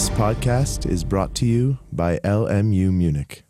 [0.00, 3.44] This podcast is brought to you by LMU Munich.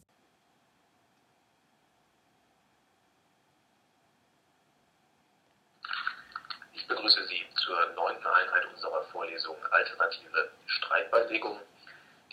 [6.75, 11.61] Ich begrüße Sie zur neunten Einheit unserer Vorlesung Alternative Streitbeilegung.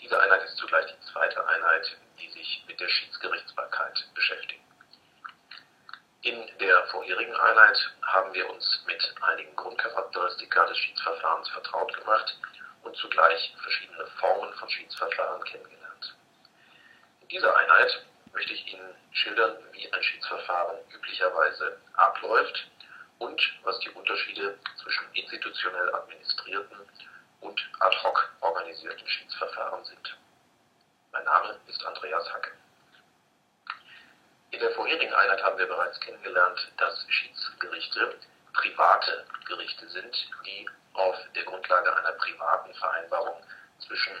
[0.02, 4.64] Diese Einheit ist zugleich die zweite Einheit, die sich mit der Schiedsgerichtsbarkeit beschäftigt.
[6.22, 12.36] In der vorherigen Einheit haben wir uns mit einigen Grundcharakteristika des Schiedsverfahrens vertraut gemacht
[12.82, 16.16] und zugleich verschiedene Formen von Schiedsverfahren kennengelernt.
[17.20, 22.70] In dieser Einheit möchte ich Ihnen schildern, wie ein Schiedsverfahren üblicherweise abläuft
[23.18, 26.78] und was die Unterschiede zwischen institutionell administrierten
[27.40, 30.16] und ad hoc organisierten Schiedsverfahren sind.
[31.12, 32.52] Mein Name ist Andreas Hacke.
[34.50, 38.18] In der vorherigen Einheit haben wir bereits kennengelernt, dass Schiedsgerichte
[38.54, 43.42] private Gerichte sind, die auf der Grundlage einer privaten Vereinbarung
[43.78, 44.12] zwischen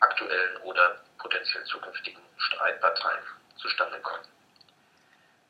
[0.00, 3.22] aktuellen oder potenziell zukünftigen Streitparteien
[3.56, 4.26] zustande kommen.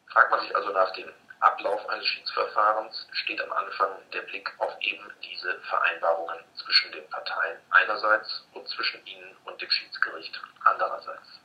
[0.08, 4.76] Fragt man sich also nach dem Ablauf eines Schiedsverfahrens, steht am Anfang der Blick auf
[4.80, 11.40] eben diese Vereinbarungen zwischen den Parteien einerseits und zwischen ihnen und dem Schiedsgericht andererseits.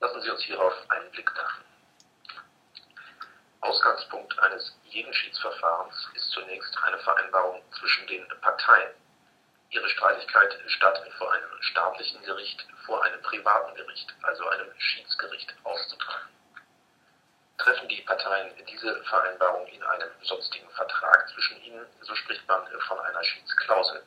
[0.00, 1.71] Lassen Sie uns hierauf einen Blick werfen.
[3.62, 8.92] Ausgangspunkt eines jeden Schiedsverfahrens ist zunächst eine Vereinbarung zwischen den Parteien.
[9.70, 16.28] Ihre Streitigkeit statt vor einem staatlichen Gericht vor einem privaten Gericht, also einem Schiedsgericht, auszutragen.
[17.58, 22.98] Treffen die Parteien diese Vereinbarung in einem sonstigen Vertrag zwischen ihnen, so spricht man von
[22.98, 24.02] einer Schiedsklausel.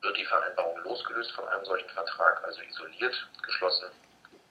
[0.00, 3.90] Wird die Vereinbarung losgelöst von einem solchen Vertrag, also isoliert geschlossen,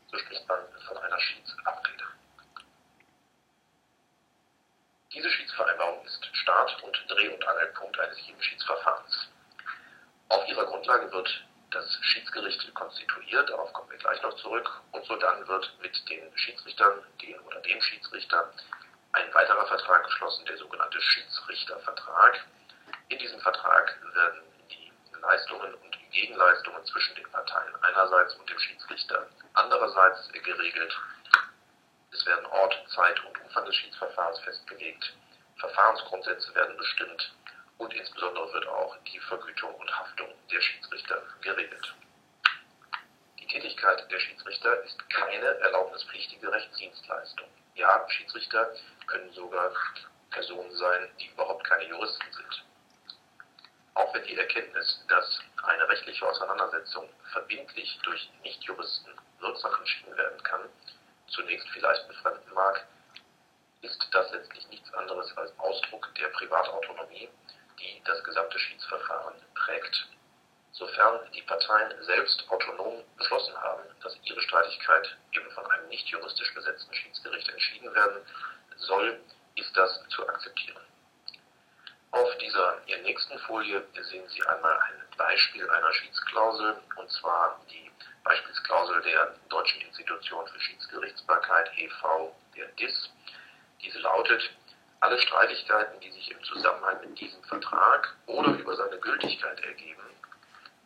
[0.10, 2.06] so spricht man von einer Schiedsabrede.
[5.14, 9.28] Diese Schiedsvereinbarung ist Start und Dreh- und Angelpunkt eines jeden Schiedsverfahrens.
[10.30, 15.16] Auf ihrer Grundlage wird das Schiedsgericht konstituiert, darauf kommen wir gleich noch zurück, und so
[15.18, 18.54] dann wird mit den Schiedsrichtern, den oder dem Schiedsrichter,
[19.12, 22.46] ein weiterer Vertrag geschlossen, der sogenannte Schiedsrichtervertrag.
[23.10, 29.28] In diesem Vertrag werden die Leistungen und Gegenleistungen zwischen den Parteien einerseits und dem Schiedsrichter
[29.54, 30.98] andererseits geregelt.
[32.22, 35.12] Es werden Ort, Zeit und Umfang des Schiedsverfahrens festgelegt.
[35.58, 37.34] Verfahrensgrundsätze werden bestimmt
[37.80, 41.96] und insbesondere wird auch die Vergütung und Haftung der Schiedsrichter geregelt.
[43.40, 47.48] Die Tätigkeit der Schiedsrichter ist keine erlaubnispflichtige Rechtsdienstleistung.
[47.74, 48.72] Ja, Schiedsrichter
[49.08, 49.74] können sogar
[50.30, 52.66] Personen sein, die überhaupt keine Juristen sind.
[53.96, 60.70] Auch wenn die Erkenntnis, dass eine rechtliche Auseinandersetzung verbindlich durch Nichtjuristen wirksam entschieden werden kann,
[61.32, 62.86] zunächst vielleicht befremden mag,
[63.82, 67.30] ist das letztlich nichts anderes als Ausdruck der Privatautonomie,
[67.80, 70.08] die das gesamte Schiedsverfahren prägt.
[70.72, 76.54] Sofern die Parteien selbst autonom beschlossen haben, dass ihre Streitigkeit eben von einem nicht juristisch
[76.54, 78.26] besetzten Schiedsgericht entschieden werden
[78.78, 79.20] soll,
[79.56, 80.82] ist das zu akzeptieren.
[82.12, 87.91] Auf dieser nächsten Folie sehen Sie einmal ein Beispiel einer Schiedsklausel, und zwar die
[88.24, 93.10] Beispielsklausel der Deutschen Institution für Schiedsgerichtsbarkeit e.V., der DIS.
[93.82, 94.52] Diese lautet,
[95.00, 100.04] alle Streitigkeiten, die sich im Zusammenhang mit diesem Vertrag oder über seine Gültigkeit ergeben,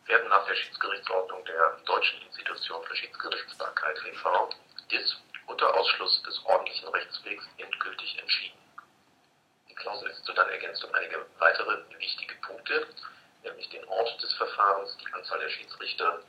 [0.06, 4.50] werden nach der Schiedsgerichtsordnung der Deutschen Institution für Schiedsgerichtsbarkeit e.V.,
[4.90, 5.16] DIS,
[5.46, 8.58] unter Ausschluss des ordentlichen Rechtswegs endgültig entschieden.
[9.68, 12.86] Die Klausel ist so dann ergänzt um einige weitere wichtige Punkte,
[13.42, 16.22] nämlich den Ort des Verfahrens, die Anzahl der Schiedsrichter,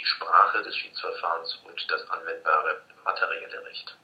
[0.00, 3.96] die Sprache des Schiedsverfahrens und das anwendbare materielle Recht.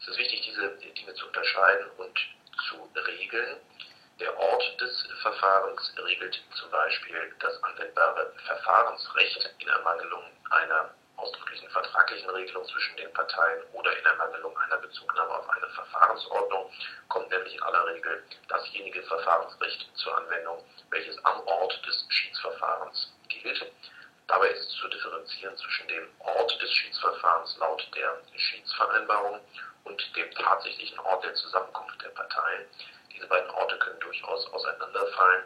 [0.00, 2.18] Es ist wichtig, diese Dinge zu unterscheiden und
[2.68, 3.60] zu regeln.
[4.18, 12.30] Der Ort des Verfahrens regelt zum Beispiel das anwendbare Verfahrensrecht in Ermangelung einer ausdrücklichen vertraglichen
[12.30, 16.72] Regelung zwischen den Parteien oder in Ermangelung einer Bezugnahme auf eine Verfahrensordnung
[17.08, 23.72] kommt nämlich in aller Regel dasjenige Verfahrensrecht zur Anwendung, welches am Ort des Schiedsverfahrens gilt.
[24.28, 29.40] Dabei ist zu differenzieren zwischen dem Ort des Schiedsverfahrens laut der Schiedsvereinbarung
[29.84, 32.66] und dem tatsächlichen Ort der Zusammenkunft der Parteien.
[33.12, 35.42] Diese beiden Orte können durchaus auseinanderfallen.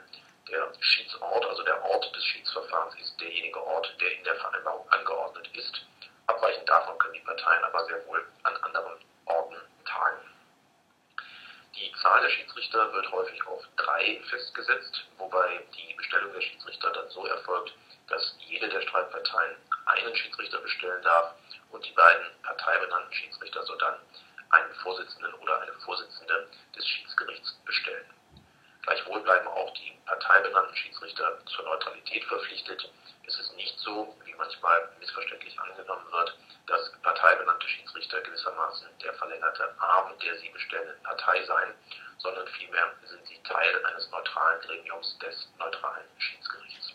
[0.48, 5.48] Der Schiedsort, also der Ort des Schiedsverfahrens, ist derjenige Ort, der in der Vereinbarung angeordnet
[5.54, 5.84] ist.
[6.28, 10.20] Abweichend davon können die Parteien aber sehr wohl an anderen Orten tagen.
[11.74, 17.10] Die Zahl der Schiedsrichter wird häufig auf drei festgesetzt, wobei die Bestellung der Schiedsrichter dann
[17.10, 17.74] so erfolgt,
[18.08, 19.56] dass jede der Streitparteien
[19.86, 21.34] einen Schiedsrichter bestellen darf
[21.70, 23.96] und die beiden parteibenannten Schiedsrichter sodann
[24.50, 28.06] einen Vorsitzenden oder eine Vorsitzende des Schiedsgerichts bestellen.
[28.82, 32.88] Gleichwohl bleiben auch die parteibenannten Schiedsrichter zur Neutralität verpflichtet,
[33.26, 36.38] ist es nicht so, wie manchmal missverständlich angenommen wird,
[36.68, 41.74] dass parteibenannte Schiedsrichter gewissermaßen der verlängerte Arm der sie bestellenden Partei seien,
[42.18, 46.85] sondern vielmehr sind sie Teil eines neutralen Gremiums des neutralen Schiedsgerichts.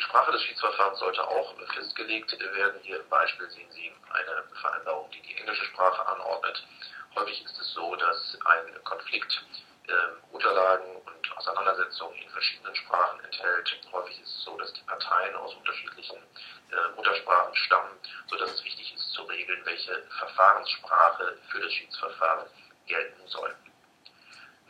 [0.00, 2.80] Die Sprache des Schiedsverfahrens sollte auch festgelegt werden.
[2.82, 6.66] Hier im Beispiel sehen Sie eine Vereinbarung, die die englische Sprache anordnet.
[7.14, 9.44] Häufig ist es so, dass ein Konflikt
[9.88, 9.92] äh,
[10.32, 13.78] Unterlagen und Auseinandersetzungen in verschiedenen Sprachen enthält.
[13.92, 17.98] Häufig ist es so, dass die Parteien aus unterschiedlichen äh, Muttersprachen stammen,
[18.28, 22.46] sodass es wichtig ist zu regeln, welche Verfahrenssprache für das Schiedsverfahren
[22.86, 23.54] gelten soll.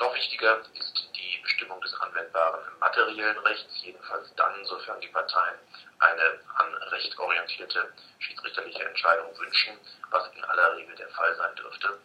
[0.00, 5.58] Noch wichtiger ist die Bestimmung des anwendbaren materiellen Rechts, jedenfalls dann, sofern die Parteien
[5.98, 9.76] eine an Recht orientierte schiedsrichterliche Entscheidung wünschen,
[10.10, 11.98] was in aller Regel der Fall sein dürfte.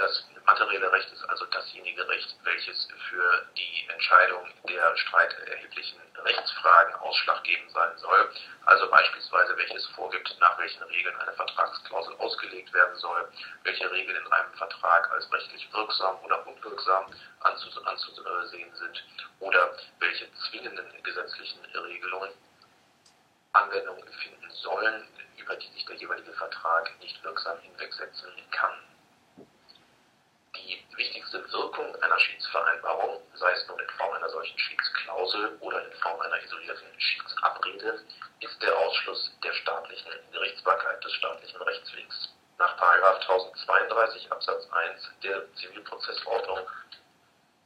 [0.00, 7.70] Das materielle Recht ist also dasjenige Recht, welches für die Entscheidung der streiterheblichen Rechtsfragen ausschlaggebend
[7.72, 8.32] sein soll,
[8.64, 13.30] also beispielsweise welches vorgibt, nach welchen Regeln eine Vertragsklausel ausgelegt werden soll,
[13.64, 17.04] welche Regeln in einem Vertrag als rechtlich wirksam oder unwirksam
[17.40, 19.04] anzusehen sind
[19.40, 22.30] oder welche zwingenden gesetzlichen Regelungen
[23.52, 25.06] Anwendung finden sollen,
[25.36, 28.89] über die sich der jeweilige Vertrag nicht wirksam hinwegsetzen kann.
[30.62, 35.92] Die wichtigste Wirkung einer Schiedsvereinbarung, sei es nun in Form einer solchen Schiedsklausel oder in
[36.00, 38.04] Form einer isolierten Schiedsabrede,
[38.40, 42.28] ist der Ausschluss der staatlichen Gerichtsbarkeit des staatlichen Rechtswegs.
[42.58, 46.68] Nach 1032 Absatz 1 der Zivilprozessordnung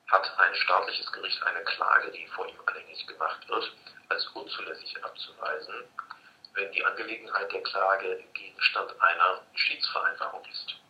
[0.07, 3.73] hat ein staatliches Gericht eine Klage, die vor ihm anhängig gemacht wird,
[4.09, 5.85] als unzulässig abzuweisen,
[6.55, 10.84] wenn die Angelegenheit der Klage Gegenstand einer Schiedsvereinbarung ist.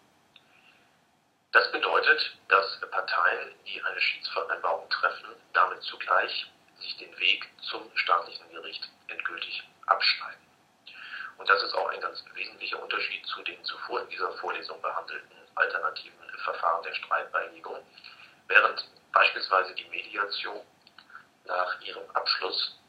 [1.55, 8.51] Das bedeutet, dass Parteien, die eine Schiedsvereinbarung treffen, damit zugleich sich den Weg zum staatlichen
[8.51, 10.43] Gericht endgültig abschneiden.
[11.39, 15.31] Und das ist auch ein ganz wesentlicher Unterschied zu den zuvor in dieser Vorlesung behandelten
[15.55, 17.87] alternativen Verfahren der Streitbeilegung.
[18.49, 20.61] Während beispielsweise die Mediation
[21.45, 22.81] nach ihrem Abschluss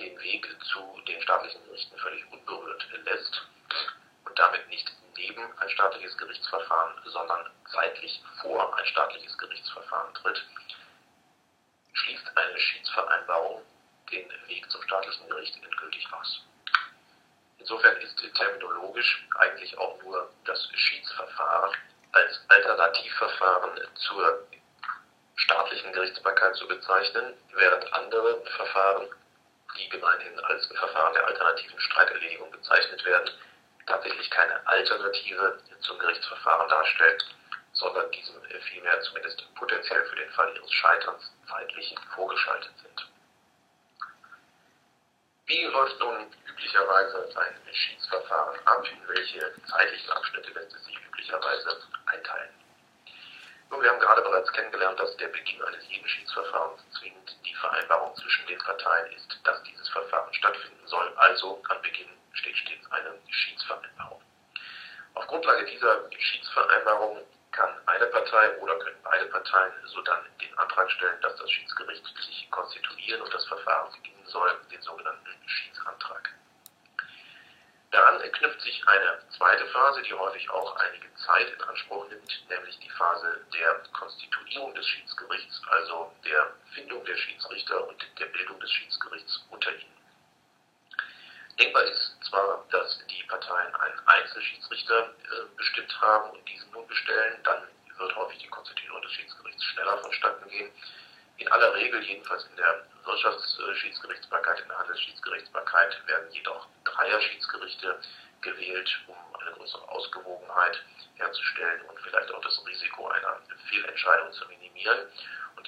[0.00, 3.42] den Weg zu den staatlichen Gerichten völlig unberührt lässt
[4.24, 10.44] und damit nicht neben ein staatliches Gerichtsverfahren, sondern zeitlich vor ein staatliches Gerichtsverfahren tritt,
[11.92, 13.62] schließt eine Schiedsvereinbarung
[14.10, 16.42] den Weg zum staatlichen Gericht endgültig aus.
[17.58, 21.74] Insofern ist terminologisch eigentlich auch nur das Schiedsverfahren
[22.12, 24.46] als Alternativverfahren zur
[25.36, 29.08] staatlichen Gerichtsbarkeit zu bezeichnen, während andere Verfahren,
[29.76, 33.30] die gemeinhin als Verfahren der alternativen Streiterledigung bezeichnet werden,
[33.86, 37.24] tatsächlich keine Alternative zum Gerichtsverfahren darstellt,
[37.72, 43.06] sondern diesem vielmehr zumindest potenziell für den Fall ihres Scheiterns zeitlich vorgeschaltet sind.
[45.46, 48.84] Wie läuft nun üblicherweise ein Schiedsverfahren ab?
[48.90, 52.50] In welche zeitlichen Abschnitte lässt es sich üblicherweise einteilen?
[53.70, 58.14] Nun, wir haben gerade bereits kennengelernt, dass der Beginn eines jeden Schiedsverfahrens zwingend die Vereinbarung
[58.16, 61.12] zwischen den Parteien ist, dass dieses Verfahren stattfinden soll.
[61.16, 64.22] Also an Beginn steht stets eine Schiedsvereinbarung.
[65.14, 71.20] Auf Grundlage dieser Schiedsvereinbarung kann eine Partei oder können beide Parteien sodann den Antrag stellen,
[71.22, 76.34] dass das Schiedsgericht sich konstituieren und das Verfahren beginnen soll, den sogenannten Schiedsantrag.
[77.92, 82.78] Daran knüpft sich eine zweite Phase, die häufig auch einige Zeit in Anspruch nimmt, nämlich
[82.80, 88.70] die Phase der Konstituierung des Schiedsgerichts, also der Findung der Schiedsrichter und der Bildung des
[88.70, 90.05] Schiedsgerichts unter ihnen.
[91.58, 97.40] Denkbar ist zwar, dass die Parteien einen Einzelschiedsrichter äh, bestimmt haben und diesen nun bestellen,
[97.44, 97.62] dann
[97.96, 100.70] wird häufig die Konstituierung des Schiedsgerichts schneller vonstatten gehen.
[101.38, 108.00] In aller Regel, jedenfalls in der Wirtschaftsschiedsgerichtsbarkeit, in der Handelsschiedsgerichtsbarkeit, werden jedoch Dreier-Schiedsgerichte
[108.42, 110.82] gewählt, um eine größere Ausgewogenheit
[111.16, 115.08] herzustellen und vielleicht auch das Risiko einer Fehlentscheidung zu minimieren.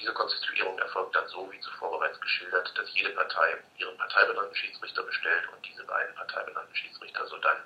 [0.00, 5.02] Diese Konstituierung erfolgt dann so, wie zuvor bereits geschildert, dass jede Partei ihren parteibenannten Schiedsrichter
[5.02, 7.56] bestellt und diese beiden parteibenannten Schiedsrichter sodann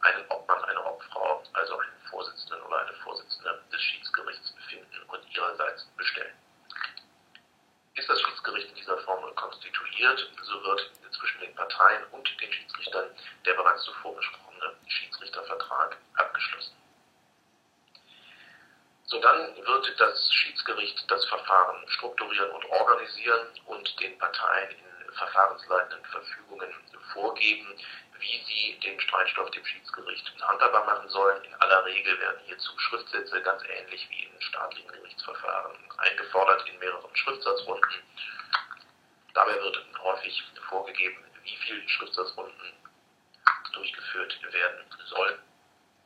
[0.00, 5.84] einen Obmann, eine Obfrau, also einen Vorsitzenden oder eine Vorsitzende des Schiedsgerichts finden und ihrerseits
[5.96, 6.34] bestellen.
[7.94, 13.10] Ist das Schiedsgericht in dieser Form konstituiert, so wird zwischen den Parteien und den Schiedsrichtern
[13.44, 16.83] der bereits zuvor besprochene Schiedsrichtervertrag abgeschlossen.
[19.14, 26.74] Sodann wird das Schiedsgericht das Verfahren strukturieren und organisieren und den Parteien in verfahrensleitenden Verfügungen
[27.12, 27.78] vorgeben,
[28.18, 31.44] wie sie den Streitstoff dem Schiedsgericht handhabbar machen sollen.
[31.44, 37.14] In aller Regel werden hierzu Schriftsätze ganz ähnlich wie in staatlichen Gerichtsverfahren eingefordert in mehreren
[37.14, 38.02] Schriftsatzrunden.
[39.32, 42.72] Dabei wird häufig vorgegeben, wie viele Schriftsatzrunden
[43.74, 45.38] durchgeführt werden sollen.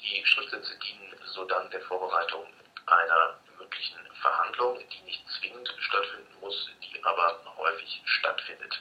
[0.03, 2.47] Die Schriftsätze dienen sodann der Vorbereitung
[2.91, 8.79] einer möglichen Verhandlung, die nicht zwingend stattfinden muss, die aber häufig stattfindet.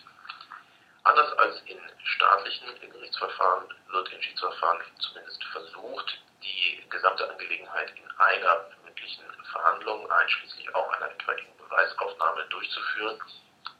[1.03, 8.65] Anders als in staatlichen Gerichtsverfahren wird in Schiedsverfahren zumindest versucht, die gesamte Angelegenheit in einer
[8.83, 13.21] mündlichen Verhandlung, einschließlich auch einer etwaigen Beweisaufnahme, durchzuführen.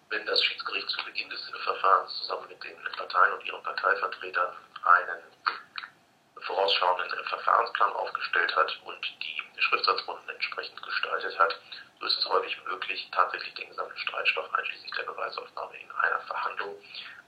[0.10, 4.56] Wenn das Schiedsgericht zu Beginn des Verfahrens zusammen mit den Parteien und ihren Parteivertretern
[4.86, 5.24] einen
[6.42, 11.60] vorausschauenden Verfahrensplan aufgestellt hat und die Schriftsatzrunden entsprechend gestaltet hat,
[12.00, 16.76] so ist es häufig möglich, tatsächlich den gesamten Streitstoff einschließlich der Beweisaufnahme in einer Verhandlung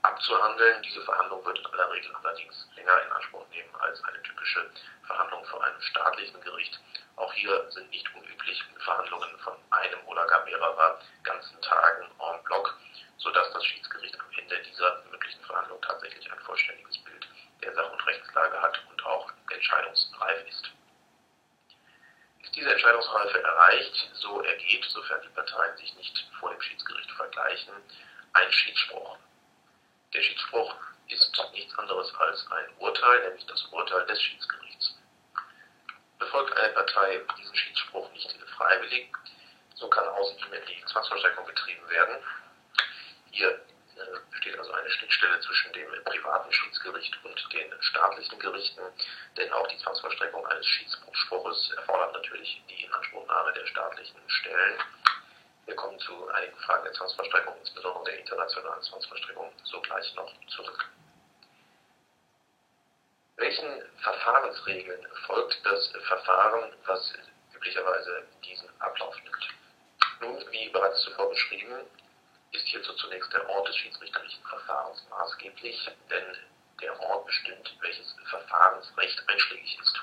[0.02, 0.82] abzuhandeln.
[0.82, 4.70] Diese Verhandlung wird in aller Regel allerdings länger in Anspruch nehmen als eine typische
[5.06, 6.78] Verhandlung vor einem staatlichen Gericht.
[7.16, 12.78] Auch hier sind nicht unüblich Verhandlungen von einem oder gar mehrerer ganzen Tagen en bloc,
[13.18, 17.28] sodass das Schiedsgericht am Ende dieser möglichen Verhandlung tatsächlich ein vollständiges Bild
[17.62, 20.70] der Sach- und Rechtslage hat und auch entscheidungsreif ist.
[22.54, 27.74] Diese Entscheidungsreife erreicht, so ergeht, sofern die Parteien sich nicht vor dem Schiedsgericht vergleichen,
[28.32, 29.16] ein Schiedsspruch.
[30.12, 30.74] Der Schiedsspruch
[31.08, 34.96] ist nichts anderes als ein Urteil, nämlich das Urteil des Schiedsgerichts.
[36.18, 39.12] Befolgt eine Partei diesen Schiedsspruch nicht freiwillig,
[39.74, 42.16] so kann aus ihm die Zwangsvollstreckung betrieben werden.
[43.30, 43.64] Hier
[44.50, 48.82] besteht also eine Schnittstelle zwischen dem privaten Schiedsgericht und den staatlichen Gerichten,
[49.36, 54.78] denn auch die Zwangsvollstreckung eines Schiedsspruches erfordert natürlich die Inanspruchnahme der staatlichen Stellen.
[55.66, 60.84] Wir kommen zu einigen Fragen der Zwangsvollstreckung, insbesondere der internationalen Zwangsvollstreckung, sogleich noch zurück.
[63.36, 67.14] Welchen Verfahrensregeln folgt das Verfahren, was
[67.54, 69.48] üblicherweise diesen Ablauf nimmt?
[70.20, 71.86] Nun, wie bereits zuvor beschrieben,
[72.52, 76.36] ist hierzu zunächst der Ort des schiedsrichterlichen Verfahrens maßgeblich, denn
[76.80, 80.00] der Ort bestimmt, welches Verfahrensrecht einschlägig ist.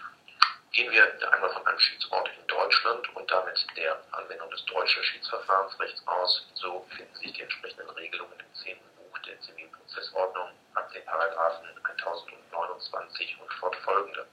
[0.72, 6.08] Gehen wir einmal von einem Schiedsort in Deutschland und damit der Anwendung des deutschen Schiedsverfahrensrechts
[6.08, 8.77] aus, so finden sich die entsprechenden Regelungen im 10.
[8.96, 14.27] Buch der Zivilprozessordnung ab den Paragraphen 1029 und fortfolgende.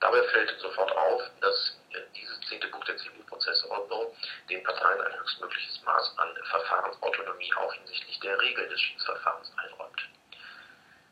[0.00, 1.78] Dabei fällt sofort auf, dass
[2.14, 2.70] dieses 10.
[2.70, 4.14] Buch der Zivilprozessordnung
[4.50, 4.62] den
[5.24, 10.08] Parteien ein höchstmögliches Maß an Verfahrensautonomie auch hinsichtlich der Regeln des Schiedsverfahrens einräumt.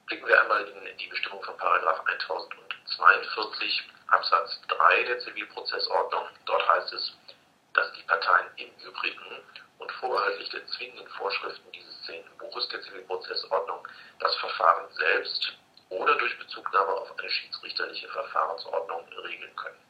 [0.07, 6.29] Blicken wir einmal in die Bestimmung von Paragraph 1042 Absatz 3 der Zivilprozessordnung.
[6.45, 7.17] Dort heißt es,
[7.73, 9.43] dass die Parteien im Übrigen
[9.79, 12.25] und vorbehaltlich der zwingenden Vorschriften dieses 10.
[12.39, 13.89] Buches der Zivilprozessordnung
[14.21, 15.55] das Verfahren selbst
[15.89, 19.82] oder durch Bezugnahme auf eine schiedsrichterliche Verfahrensordnung regeln können.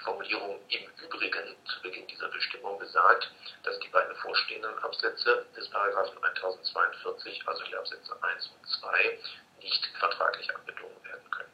[0.00, 3.30] Die Formulierung im Übrigen zu Beginn dieser Bestimmung besagt,
[3.64, 9.18] dass die beiden vorstehenden Absätze des Paragraphen 1042, also die Absätze 1 und 2,
[9.60, 11.52] nicht vertraglich abbedungen werden können.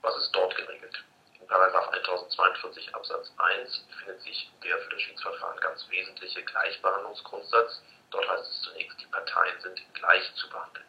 [0.00, 0.96] Was ist dort geregelt?
[1.40, 7.82] In Paragraph 1042 Absatz 1 findet sich der für das Schiedsverfahren ganz wesentliche Gleichbehandlungsgrundsatz.
[8.10, 10.86] Dort heißt es zunächst, die Parteien sind gleich zu behandeln.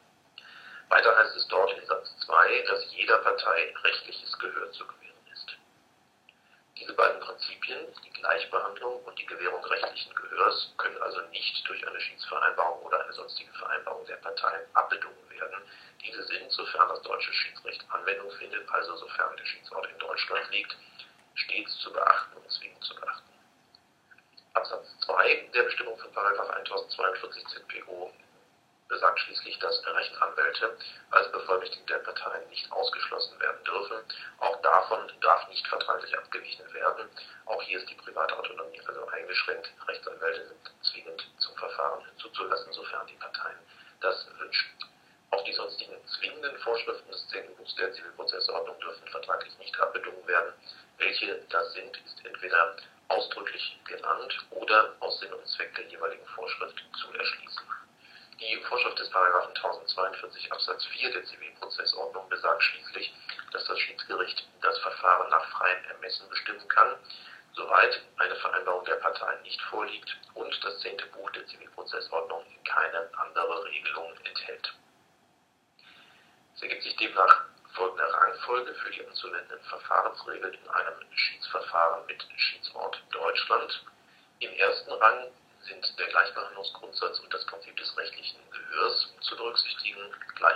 [0.89, 5.02] Weiter heißt es dort in Satz 2, dass jeder Partei rechtliches Gehör zu gewähren.
[6.75, 12.00] Diese beiden Prinzipien, die Gleichbehandlung und die Gewährung rechtlichen Gehörs, können also nicht durch eine
[12.00, 15.62] Schiedsvereinbarung oder eine sonstige Vereinbarung der Parteien abbedungen werden.
[16.03, 20.75] Diese sind, sofern das deutsche Schiedsrecht Anwendung findet, also sofern der Schiedsort in Deutschland liegt,
[21.36, 23.30] stets zu beachten und zwingend zu beachten.
[24.53, 28.12] Absatz 2 der Bestimmung von 1042 ZPO
[28.93, 30.77] besagt schließlich, dass Rechtsanwälte
[31.09, 33.97] als Bevollmächtigte der Parteien nicht ausgeschlossen werden dürfen.
[34.38, 37.09] Auch davon darf nicht vertraglich abgewichen werden.
[37.45, 39.71] Auch hier ist die private Autonomie also eingeschränkt.
[39.88, 43.57] Rechtsanwälte sind zwingend zum Verfahren zuzulassen, sofern die Parteien
[44.00, 44.69] das wünschen.
[45.31, 47.55] Auch die sonstigen zwingenden Vorschriften des 10.
[47.55, 50.53] Buchs der Zivilprozessordnung dürfen vertraglich nicht abbedungen werden.
[51.00, 52.75] Welche das sind, ist entweder
[53.07, 57.63] ausdrücklich genannt oder aus Sinn und Zweck der jeweiligen Vorschrift zu erschließen.
[58.43, 63.13] Die Vorschrift des Paragraphen 1042 Absatz 4 der Zivilprozessordnung besagt schließlich,
[63.53, 66.93] dass das Schiedsgericht das Verfahren nach freiem Ermessen bestimmen kann,
[67.53, 73.63] soweit eine Vereinbarung der Parteien nicht vorliegt und das zehnte Buch der Zivilprozessordnung keine andere
[73.63, 74.73] Regelung enthält.
[76.55, 83.01] Es ergibt sich demnach folgende Rangfolge für die anzuwendenden Verfahrensregeln in einem Schiedsverfahren mit Schiedsort
[83.09, 83.85] Deutschland.
[84.39, 85.31] Im ersten Rang
[85.65, 90.00] sind der Gleichbehandlungsgrundsatz und das Prinzip des rechtlichen Gehörs zu berücksichtigen.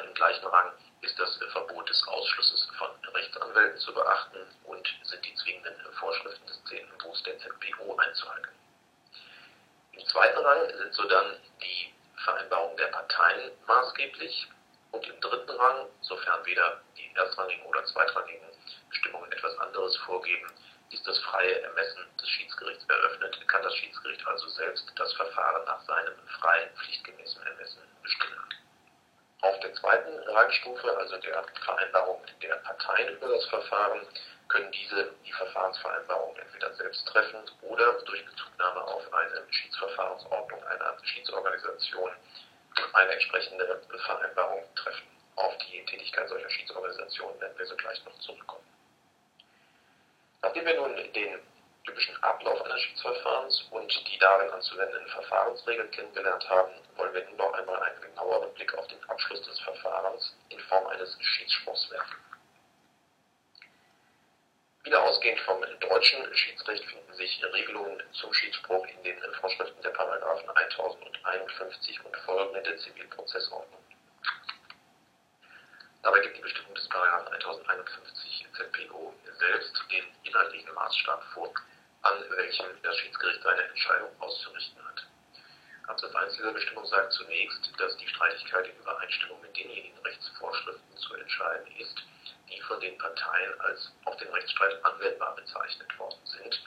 [0.04, 0.72] Im gleichen Rang
[1.02, 6.64] ist das Verbot des Ausschlusses von Rechtsanwälten zu beachten und sind die zwingenden Vorschriften des
[6.66, 6.98] 10.
[6.98, 8.52] Buchs der ZPO einzuhalten.
[9.94, 14.48] Im zweiten Rang sind so dann die Vereinbarungen der Parteien maßgeblich
[14.92, 18.48] und im dritten Rang, sofern weder die erstrangigen oder zweitrangigen
[18.90, 20.52] Bestimmungen etwas anderes vorgeben,
[20.90, 25.82] ist das freie Ermessen des Schiedsgerichts eröffnet, kann das Schiedsgericht also selbst das Verfahren nach
[25.86, 28.38] seinem freien, pflichtgemäßen Ermessen bestimmen.
[29.42, 34.08] Auf der zweiten Rangstufe, also der Vereinbarung der Parteien über das Verfahren,
[34.48, 42.12] können diese die Verfahrensvereinbarung entweder selbst treffen oder durch Bezugnahme auf eine Schiedsverfahrensordnung einer Schiedsorganisation
[42.94, 45.08] eine entsprechende Vereinbarung treffen.
[45.36, 48.77] Auf die Tätigkeit solcher Schiedsorganisationen werden wir so gleich noch zurückkommen.
[50.48, 51.40] Nachdem wir nun den
[51.84, 57.52] typischen Ablauf eines Schiedsverfahrens und die darin anzuwendenden Verfahrensregeln kennengelernt haben, wollen wir nun noch
[57.52, 62.16] einmal einen genaueren Blick auf den Abschluss des Verfahrens in Form eines Schiedsspruchs werfen.
[64.86, 70.50] Wieder ausgehend vom deutschen Schiedsrecht finden sich Regelungen zum Schiedsspruch in den Vorschriften der Paragraphen
[70.50, 73.87] 1051 und folgende der Zivilprozessordnung.
[76.08, 81.54] Dabei gibt die Bestimmung des Paragraphen 1051 ZPO selbst den inhaltlichen Maßstab vor,
[82.04, 85.06] an welchem das Schiedsgericht seine Entscheidung auszurichten hat.
[85.88, 91.14] Absatz 1 dieser Bestimmung sagt zunächst, dass die Streitigkeit in Übereinstimmung mit denjenigen Rechtsvorschriften zu
[91.16, 92.02] entscheiden ist,
[92.50, 96.64] die von den Parteien als auf den Rechtsstreit anwendbar bezeichnet worden sind.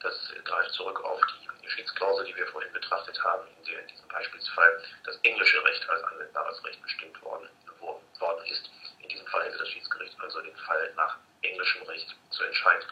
[0.00, 1.20] Das greift zurück auf
[1.62, 5.86] die Schiedsklausel, die wir vorhin betrachtet haben, in der in diesem Beispielsfall das englische Recht
[5.90, 8.70] als anwendbares Recht bestimmt worden, worden ist.
[9.32, 12.88] Hätte das Schiedsgericht also den Fall nach englischem Recht zu entscheiden.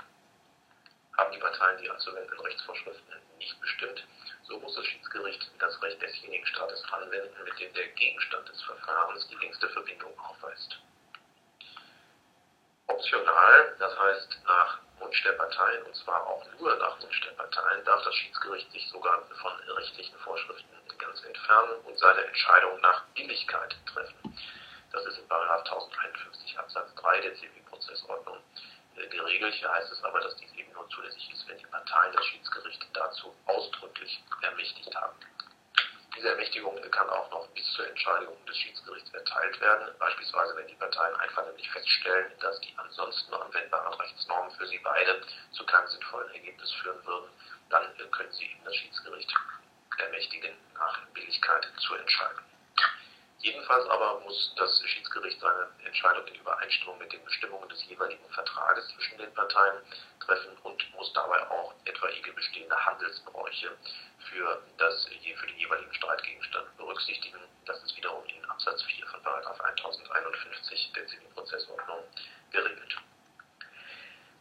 [1.17, 4.07] Haben die Parteien die anzuwendenden Rechtsvorschriften nicht bestimmt,
[4.45, 9.27] so muss das Schiedsgericht das Recht desjenigen Staates anwenden, mit dem der Gegenstand des Verfahrens
[9.29, 10.79] die längste Verbindung aufweist.
[12.87, 17.85] Optional, das heißt nach Wunsch der Parteien, und zwar auch nur nach Wunsch der Parteien,
[17.85, 23.77] darf das Schiedsgericht sich sogar von rechtlichen Vorschriften ganz entfernen und seine Entscheidung nach Billigkeit
[23.87, 24.37] treffen.
[24.97, 28.39] Das ist in 1051 Absatz 3 der Zivilprozessordnung
[28.97, 29.53] äh, geregelt.
[29.53, 32.83] Hier heißt es aber, dass dies eben nur zulässig ist, wenn die Parteien das Schiedsgericht
[32.95, 35.15] dazu ausdrücklich ermächtigt haben.
[36.17, 40.77] Diese Ermächtigung kann auch noch bis zur Entscheidung des Schiedsgerichts erteilt werden, beispielsweise wenn die
[40.77, 45.21] Parteien einvernehmlich feststellen, dass die ansonsten anwendbaren Rechtsnormen für sie beide
[45.53, 47.29] zu keinem sinnvollen Ergebnis führen würden,
[47.69, 49.31] dann äh, können sie eben das Schiedsgericht
[49.99, 52.56] ermächtigen, nach Billigkeit zu entscheiden.
[53.39, 58.89] Jedenfalls aber muss das Schiedsgericht seine Entscheidung in Übereinstimmung mit den Bestimmungen des jeweiligen Vertrages
[58.95, 59.83] zwischen den Parteien
[60.21, 63.77] treffen und muss dabei auch etwaige bestehende Handelsbräuche
[64.31, 67.39] für, das, für den jeweiligen Streitgegenstand berücksichtigen.
[67.67, 72.05] Das ist wiederum in Absatz 4 von 1051 der Zivilprozessordnung
[72.51, 72.97] geregelt.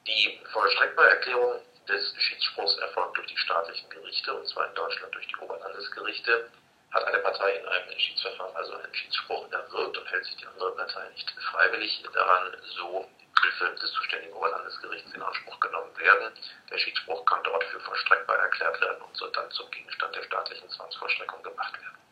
[0.07, 5.35] Die Vollstreckbarerklärung des Schiedsspruchs erfolgt durch die staatlichen Gerichte, und zwar in Deutschland durch die
[5.37, 6.49] Oberlandesgerichte.
[6.95, 10.71] Hat eine Partei in einem Schiedsverfahren also einen Schiedsspruch erwirkt und hält sich die andere
[10.77, 13.05] Partei nicht freiwillig daran, so
[13.41, 16.31] Hilfe des zuständigen Oberlandesgerichts in Anspruch genommen werden.
[16.71, 20.69] Der Schiedsspruch kann dort für vollstreckbar erklärt werden und soll dann zum Gegenstand der staatlichen
[20.69, 22.04] Zwangsvollstreckung gemacht werden.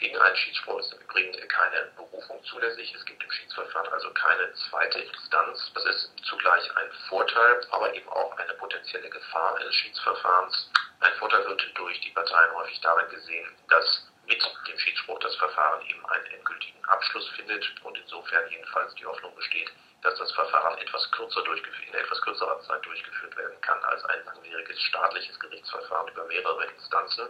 [0.00, 2.94] Gegen einen Schiedsspruch ist im Übrigen keine Berufung zulässig.
[2.94, 5.70] Es gibt im Schiedsverfahren also keine zweite Instanz.
[5.74, 10.70] Das ist zugleich ein Vorteil, aber eben auch eine potenzielle Gefahr eines Schiedsverfahrens.
[11.00, 15.84] Ein Vorteil wird durch die Parteien häufig darin gesehen, dass mit dem Schiedsspruch das Verfahren
[15.86, 19.70] eben einen endgültigen Abschluss findet und insofern jedenfalls die Hoffnung besteht,
[20.02, 24.80] dass das Verfahren etwas kürzer in etwas kürzerer Zeit durchgeführt werden kann als ein langwieriges
[24.82, 27.28] staatliches Gerichtsverfahren über mehrere Instanzen.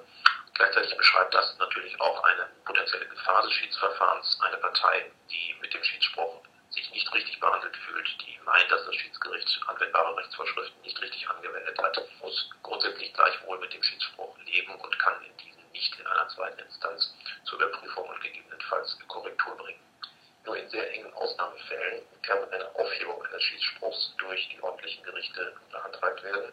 [0.55, 4.39] Gleichzeitig beschreibt das natürlich auch eine potenzielle Gefahr des Schiedsverfahrens.
[4.43, 8.95] Eine Partei, die mit dem Schiedsspruch sich nicht richtig behandelt fühlt, die meint, dass das
[8.95, 14.99] Schiedsgericht anwendbare Rechtsvorschriften nicht richtig angewendet hat, muss grundsätzlich gleichwohl mit dem Schiedsspruch leben und
[14.99, 19.90] kann in diesen nicht in einer zweiten Instanz zur Überprüfung und gegebenenfalls Korrektur bringen.
[20.45, 26.23] Nur in sehr engen Ausnahmefällen kann eine Aufhebung eines Schiedsspruchs durch die ordentlichen Gerichte beantragt
[26.23, 26.53] werden.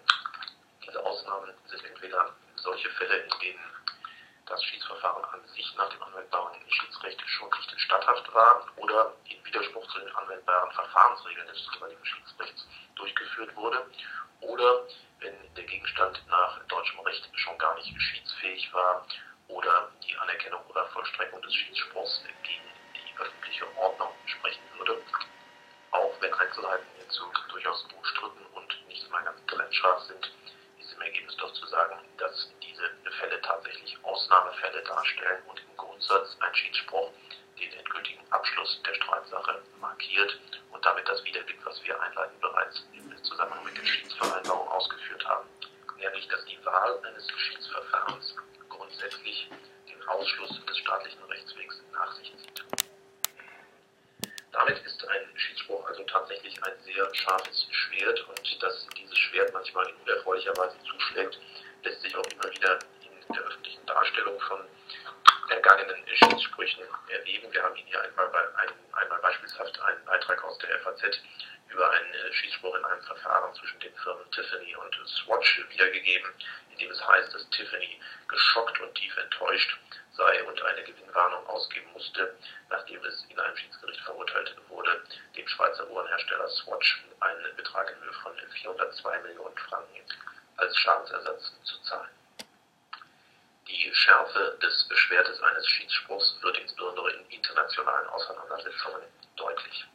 [0.86, 3.72] Diese Ausnahmen sind entweder solche Fälle, in denen
[4.46, 9.86] das Schiedsverfahren an sich nach dem anwendbaren Schiedsrecht schon nicht statthaft war oder in Widerspruch
[9.92, 13.86] zu den anwendbaren Verfahrensregeln des jeweiligen Schiedsrechts durchgeführt wurde
[14.42, 14.88] oder
[15.20, 19.06] wenn der Gegenstand nach deutschem Recht schon gar nicht schiedsfähig war
[19.50, 22.77] oder die Anerkennung oder Vollstreckung des Schiedsspruchs gegen
[23.20, 25.02] öffentliche Ordnung sprechen würde.
[25.92, 30.32] Auch wenn Einzelheiten hierzu durchaus umstritten und nicht immer ganz trennscharf sind,
[30.80, 36.38] ist im Ergebnis doch zu sagen, dass diese Fälle tatsächlich Ausnahmefälle darstellen und im Grundsatz
[36.40, 37.12] ein Schiedsspruch
[37.60, 40.40] den endgültigen Abschluss der Streitsache markiert
[40.72, 45.48] und damit das wiedergibt, was wir einleitend bereits im Zusammenhang mit der Schiedsvereinbarung ausgeführt haben,
[45.98, 48.36] nämlich dass die Wahl eines Schiedsverfahrens
[48.70, 49.50] grundsätzlich
[49.90, 50.28] den Aus
[50.88, 52.77] staatlichen Rechtswegs nach sich zieht.
[54.58, 58.20] Damit ist ein Schiedsspruch also tatsächlich ein sehr scharfes Schwert.
[58.28, 61.40] Und dass dieses Schwert manchmal in unerfreulicher Weise zuschlägt,
[61.84, 64.62] lässt sich auch immer wieder in der öffentlichen Darstellung von
[65.50, 67.52] ergangenen Schiedssprüchen erleben.
[67.52, 71.20] Wir haben Ihnen hier einmal, ein, einmal beispielshaft einen Beitrag aus der FAZ
[71.70, 76.32] über einen Schiedsspruch in einem Verfahren zwischen den Firmen Tiffany und Swatch wiedergegeben,
[76.72, 79.78] in dem es heißt, dass Tiffany geschockt und tief enttäuscht
[80.18, 82.36] sei und eine Gewinnwarnung ausgeben musste,
[82.70, 85.04] nachdem es in einem Schiedsgericht verurteilt wurde,
[85.36, 90.02] dem Schweizer Uhrenhersteller Swatch einen Betrag in Höhe von 402 Millionen Franken
[90.58, 92.10] als Schadensersatz zu zahlen.
[93.68, 99.02] Die Schärfe des Beschwerdes eines Schiedsspruchs wird insbesondere in internationalen Auseinandersetzungen
[99.36, 99.86] deutlich.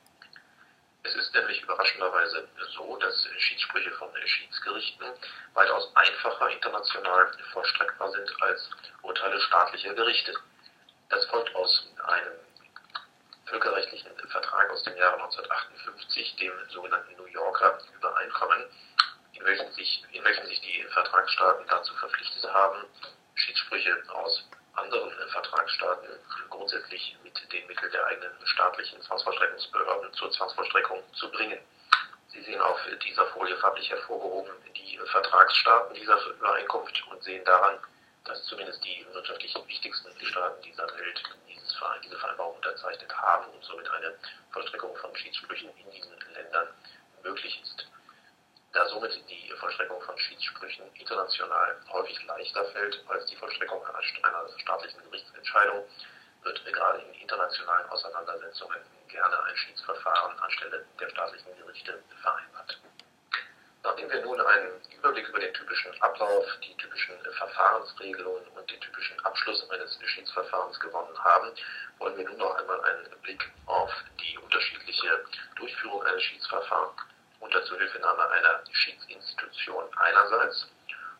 [1.04, 5.06] Es ist nämlich überraschenderweise so, dass Schiedssprüche von Schiedsgerichten
[5.54, 8.70] weitaus einfacher international vollstreckbar sind als
[9.02, 10.34] Urteile staatlicher Gerichte.
[11.08, 12.34] Das folgt aus einem
[13.46, 18.64] völkerrechtlichen Vertrag aus dem Jahre 1958, dem sogenannten New Yorker Übereinkommen,
[19.32, 22.84] in welchem sich, in welchem sich die Vertragsstaaten dazu verpflichtet haben,
[23.42, 26.08] Schiedssprüche aus anderen Vertragsstaaten
[26.48, 31.58] grundsätzlich mit den Mitteln der eigenen staatlichen Zwangsvollstreckungsbehörden zur Zwangsvollstreckung zu bringen.
[32.28, 37.78] Sie sehen auf dieser Folie farblich hervorgehoben die Vertragsstaaten dieser Übereinkunft und sehen daran,
[38.24, 43.90] dass zumindest die wirtschaftlich wichtigsten Staaten dieser Welt dieses diese Vereinbarung unterzeichnet haben und somit
[43.90, 44.14] eine
[44.52, 46.68] Vollstreckung von Schiedssprüchen in diesen Ländern
[47.24, 47.91] möglich ist.
[48.72, 54.02] Da somit die Vollstreckung von Schiedssprüchen international häufig leichter fällt als die Vollstreckung einer,
[54.58, 55.84] staatlichen Gerichtsentscheidung,
[56.42, 62.80] wird gerade in internationalen Auseinandersetzungen gerne ein Schiedsverfahren anstelle der staatlichen Gerichte vereinbart.
[63.82, 69.20] Nachdem wir nun einen Überblick über den typischen Ablauf, die typischen Verfahrensregelungen und den typischen
[69.20, 71.52] Abschluss eines Schiedsverfahrens gewonnen haben,
[71.98, 75.24] wollen wir nun noch einmal einen Blick auf die unterschiedliche
[75.56, 77.11] Durchführung eines Schiedsverfahrens
[77.42, 80.68] unter Zuhilfenahme einer Schiedsinstitution einerseits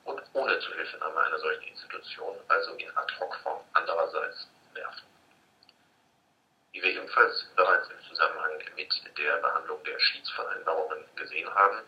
[0.05, 5.03] und ohne Zuhilfenahme einer solchen Institution, also in Ad-Hoc-Form andererseits, werfen.
[6.73, 11.83] Wie wir ebenfalls bereits im Zusammenhang mit der Behandlung der Schiedsvereinbarungen gesehen haben,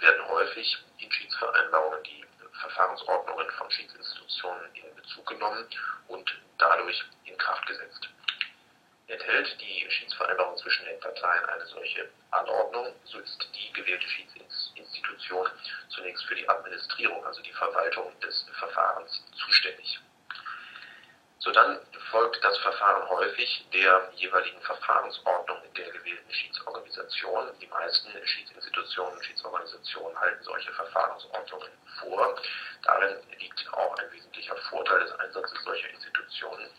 [0.00, 2.24] werden häufig in Schiedsvereinbarungen die
[2.60, 5.66] Verfahrensordnungen von Schiedsinstitutionen in Bezug genommen
[6.08, 8.08] und dadurch in Kraft gesetzt.
[9.10, 15.48] Enthält die Schiedsvereinbarung zwischen den Parteien eine solche Anordnung, so ist die gewählte Schiedsinstitution
[15.88, 19.98] zunächst für die Administrierung, also die Verwaltung des Verfahrens zuständig.
[21.40, 21.80] Sodann
[22.12, 27.50] folgt das Verfahren häufig der jeweiligen Verfahrensordnung der gewählten Schiedsorganisation.
[27.60, 32.40] Die meisten Schiedsinstitutionen und Schiedsorganisationen halten solche Verfahrensordnungen vor.
[32.84, 36.70] Darin liegt auch ein wesentlicher Vorteil des Einsatzes solcher Institutionen.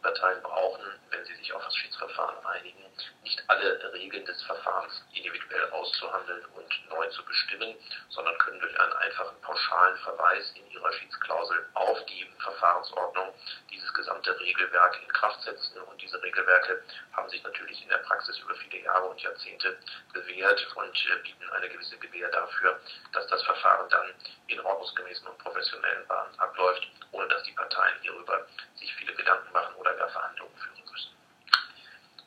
[0.00, 2.86] Die Parteien brauchen, wenn sie sich auf das Schiedsverfahren einigen,
[3.22, 7.76] nicht alle Regeln des Verfahrens individuell auszuhandeln und neu zu bestimmen,
[8.08, 13.34] sondern können durch einen einfachen pauschalen Verweis in ihrer Schiedsklausel auf die Verfahrensordnung
[13.70, 15.78] dieses gesamte Regelwerk in Kraft setzen.
[15.82, 16.82] Und diese Regelwerke
[17.12, 19.76] haben sich natürlich in der Praxis über viele Jahre und Jahrzehnte
[20.14, 22.80] bewährt und bieten eine gewisse Gewähr dafür,
[23.12, 24.14] dass das Verfahren dann
[24.46, 29.74] in ordnungsgemäßen und professionellen Bahnen abläuft, ohne dass die Parteien hierüber sich viele Gedanken machen
[29.76, 31.16] oder gar Verhandlungen führen müssen.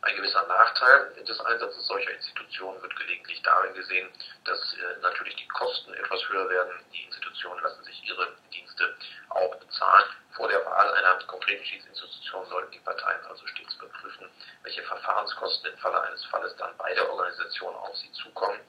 [0.01, 4.09] Ein gewisser Nachteil des Einsatzes solcher Institutionen wird gelegentlich darin gesehen,
[4.43, 6.73] dass äh, natürlich die Kosten etwas höher werden.
[6.93, 8.95] Die Institutionen lassen sich ihre Dienste
[9.29, 10.05] auch bezahlen.
[10.31, 14.29] Vor der Wahl einer konkreten Schiedsinstitution sollten die Parteien also stets überprüfen,
[14.63, 18.59] welche Verfahrenskosten im Falle eines Falles dann bei der Organisation auf sie zukommen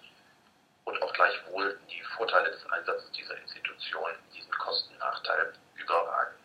[0.84, 6.43] und auch gleichwohl die Vorteile des Einsatzes dieser Institution diesen Kostennachteil überragen.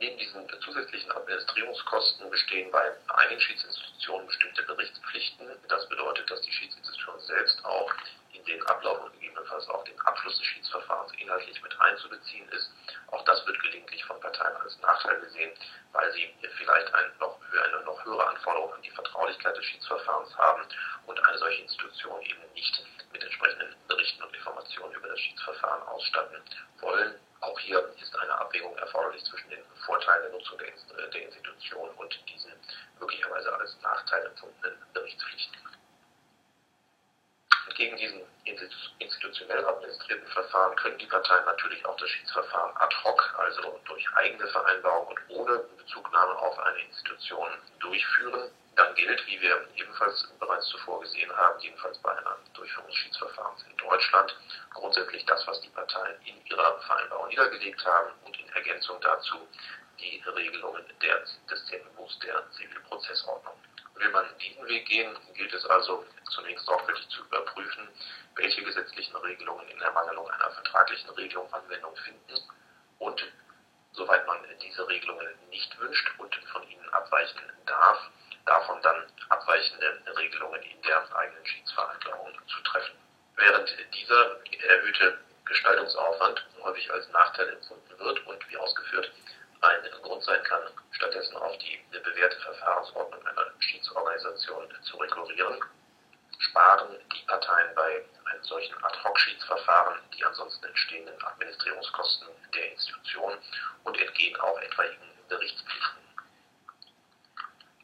[0.00, 5.48] Neben diesen zusätzlichen Administrierungskosten bestehen bei einigen Schiedsinstitutionen bestimmte Berichtspflichten.
[5.66, 7.92] Das bedeutet, dass die Schiedsinstitution selbst auch
[8.32, 12.70] in den Ablauf und gegebenenfalls auch den Abschluss des Schiedsverfahrens inhaltlich mit einzubeziehen ist.
[13.08, 15.50] Auch das wird gelegentlich von Parteien als Nachteil gesehen,
[15.92, 20.62] weil sie vielleicht ein noch, eine noch höhere Anforderung an die Vertraulichkeit des Schiedsverfahrens haben
[21.06, 23.74] und eine solche Institution eben nicht mit entsprechenden
[24.48, 26.42] Informationen über das Schiedsverfahren ausstatten
[26.80, 27.14] wollen.
[27.40, 32.28] Auch hier ist eine Abwägung erforderlich zwischen den Vorteilen der Nutzung der, der Institution und
[32.28, 32.52] diesen
[32.98, 35.58] möglicherweise als Nachteil empfundenen Berichtspflichten.
[37.66, 38.22] Entgegen diesen
[38.98, 44.48] institutionell administrierten Verfahren können die Parteien natürlich auch das Schiedsverfahren ad hoc, also durch eigene
[44.48, 48.50] Vereinbarung und ohne Bezugnahme auf eine Institution durchführen.
[48.74, 53.62] Dann gilt, wie wir ebenfalls bereits zuvor gesehen haben, jedenfalls bei einer Durchführung des Schiedsverfahrens
[53.64, 54.36] in Deutschland,
[54.74, 59.48] grundsätzlich das, was die Parteien in ihrer Vereinbarung niedergelegt haben und in Ergänzung dazu
[59.98, 63.54] die Regelungen der, des Themenbuchs der Zivilprozessordnung.
[63.94, 67.88] Will man diesen Weg gehen, gilt es also zunächst sorgfältig zu überprüfen,
[68.36, 72.38] welche gesetzlichen Regelungen in Ermangelung einer vertraglichen Regelung Anwendung finden
[72.98, 73.24] und,
[73.92, 77.98] soweit man diese Regelungen nicht wünscht und von ihnen abweichen darf,
[78.44, 83.07] davon dann abweichende Regelungen in der eigenen Schiedsvereinbarung zu treffen.
[83.38, 89.12] Während dieser erhöhte Gestaltungsaufwand häufig als Nachteil empfunden wird und wie ausgeführt
[89.60, 95.60] ein Grund sein kann, stattdessen auf die bewährte Verfahrensordnung einer Schiedsorganisation zu rekurrieren,
[96.40, 103.38] sparen die Parteien bei einem solchen Ad-Hoc-Schiedsverfahren die ansonsten entstehenden Administrierungskosten der Institution
[103.84, 106.02] und entgehen auch etwaigen Berichtspflichten.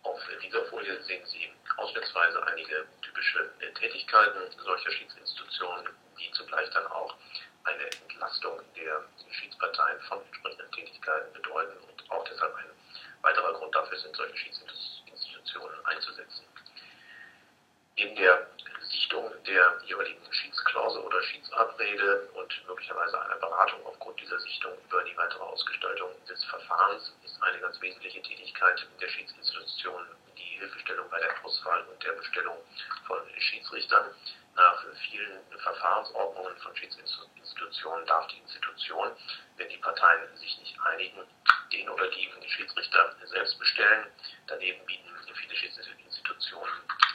[0.02, 7.14] Auf dieser Folie sehen Sie ausschnittsweise einige typische Tätigkeiten solcher Schiedsinstitutionen, die zugleich dann auch
[7.64, 12.70] eine Entlastung der Schiedsparteien von entsprechenden Tätigkeiten bedeuten und auch deshalb ein
[13.22, 16.44] weiterer Grund dafür sind, solche Schiedsinstitutionen einzusetzen.
[17.96, 18.48] In der
[18.82, 25.16] Sichtung der jeweiligen Schiedsklausel oder Schiedsabrede und möglicherweise einer Beratung aufgrund dieser Sichtung über die
[25.16, 30.06] weitere Ausgestaltung des Verfahrens ist eine ganz wesentliche Tätigkeit der Schiedsinstitutionen
[30.36, 32.58] die Hilfestellung bei der Auswahl und der Bestellung
[33.06, 34.14] von Schiedsrichtern.
[34.56, 39.10] Nach vielen Verfahrensordnungen von Schiedsinstitutionen darf die Institution,
[39.56, 41.26] wenn die Parteien sich nicht einigen,
[41.72, 44.06] den oder die Schiedsrichter selbst bestellen.
[44.46, 46.72] Daneben bieten viele Schiedsinstitutionen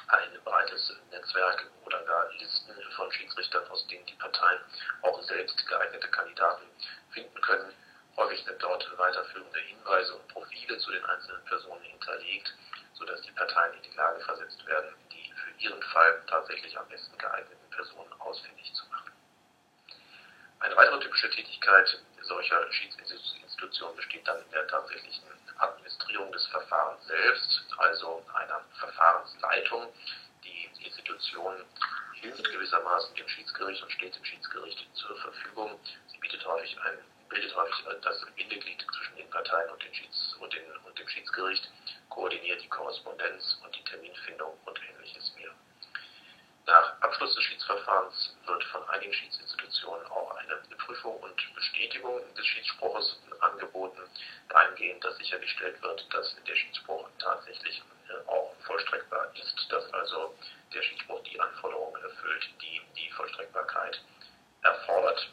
[0.08, 4.60] ein breites Netzwerk oder gar Listen von Schiedsrichtern, aus denen die Parteien
[5.04, 6.65] auch selbst geeignete Kandidaten
[7.12, 7.74] finden können.
[8.17, 12.54] Häufig sind dort weiterführende Hinweise und Profile zu den einzelnen Personen hinterlegt,
[12.93, 17.17] sodass die Parteien in die Lage versetzt werden, die für ihren Fall tatsächlich am besten
[17.17, 19.12] geeigneten Personen ausfindig zu machen.
[20.60, 25.24] Eine weitere typische Tätigkeit solcher Schiedsinstitutionen besteht dann in der tatsächlichen
[25.58, 29.93] Administrierung des Verfahrens selbst, also einer Verfahrensleitung.
[30.43, 31.65] Die Institution
[32.13, 35.80] hilft gewissermaßen dem Schiedsgericht und steht dem Schiedsgericht zur Verfügung.
[36.08, 40.54] Sie bietet häufig ein, bildet häufig das Bindeglied zwischen den Parteien und, den Schieds und,
[40.54, 41.68] den, und dem Schiedsgericht,
[42.10, 45.52] koordiniert die Korrespondenz und die Terminfindung und ähnliches mehr.
[46.68, 53.20] Nach Abschluss des Schiedsverfahrens wird von einigen Schiedsinstitutionen auch eine Prüfung und Bestätigung des Schiedsspruches
[53.40, 54.02] angeboten,
[54.50, 57.99] dahingehend, dass sichergestellt wird, dass der Schiedsspruch tatsächlich äh,
[58.69, 60.36] vollstreckbar ist, dass also
[60.73, 63.99] der Schiedsspruch die Anforderungen erfüllt, die die Vollstreckbarkeit
[64.62, 65.27] erfordert.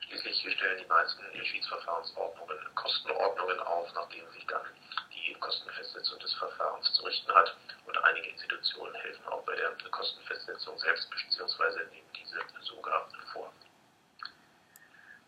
[0.00, 4.66] Schließlich stellen die meisten Schiedsverfahrensordnungen Kostenordnungen auf, nachdem sich dann
[5.14, 7.56] die Kostenfestsetzung des Verfahrens zu richten hat.
[7.86, 11.84] Und einige Institutionen helfen auch bei der Kostenfestsetzung selbst bzw.
[11.90, 13.52] nehmen diese sogar vor.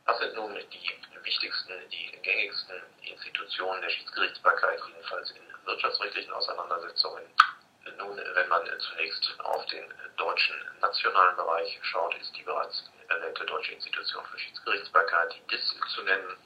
[0.04, 0.90] Was sind nun die
[1.22, 7.22] wichtigsten, die gängigsten Institutionen der Schiedsgerichtsbarkeit, jedenfalls in wirtschaftsrechtlichen Auseinandersetzungen?
[7.98, 9.84] Nun, wenn man zunächst auf den
[10.16, 16.02] deutschen nationalen Bereich schaut, ist die bereits erwähnte Deutsche Institution für Schiedsgerichtsbarkeit, die DIS, zu
[16.02, 16.36] nennen.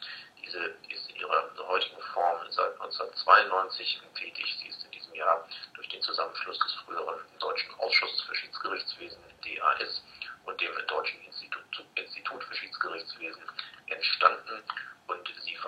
[0.42, 4.56] Diese ist in ihrer heutigen Form seit 1992 tätig.
[4.60, 10.02] Sie ist in diesem Jahr durch den Zusammenschluss des früheren Deutschen Ausschusses für Schiedsgerichtswesen, DAS,
[10.46, 13.42] und dem Deutschen Institut, Institut für Schiedsgerichtswesen
[13.88, 14.62] entstanden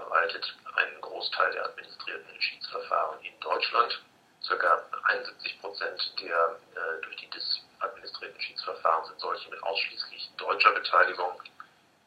[0.09, 4.03] verwaltet einen Großteil der administrierten Schiedsverfahren in Deutschland.
[4.43, 10.73] Circa 71 Prozent der äh, durch die DIS administrierten Schiedsverfahren sind solche mit ausschließlich deutscher
[10.73, 11.43] Beteiligung.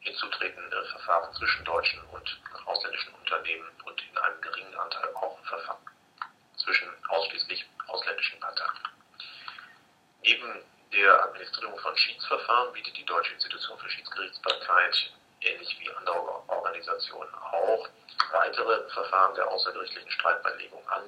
[0.00, 5.86] Hinzutretende Verfahren zwischen deutschen und ausländischen Unternehmen und in einem geringen Anteil auch Verfahren
[6.56, 8.80] zwischen ausschließlich ausländischen Parteien.
[10.22, 15.12] Neben der Administrierung von Schiedsverfahren bietet die Deutsche Institution für Schiedsgerichtsbarkeit
[15.44, 17.86] ähnlich wie andere Organisationen auch
[18.32, 21.02] weitere Verfahren der außergerichtlichen Streitbeilegung an.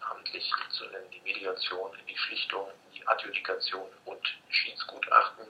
[0.00, 5.46] Namentlich zu nennen die Mediation, die Schlichtung, die Adjudikation und Schiedsgutachten.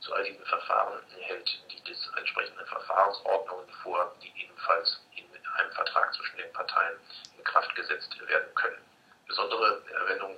[0.00, 6.12] Zu all diesen Verfahren hält die DIS entsprechende Verfahrensordnungen vor, die ebenfalls in einem Vertrag
[6.14, 6.98] zwischen den Parteien
[7.36, 8.82] in Kraft gesetzt werden können.
[9.28, 10.36] Besondere Erwähnung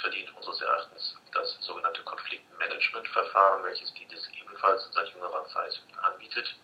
[0.00, 6.56] verdient unseres Erachtens das sogenannte Konfliktmanagementverfahren, welches die DIS ebenfalls seit jüngerer Zeit anbietet.